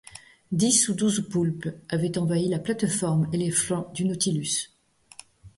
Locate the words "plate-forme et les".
2.57-3.51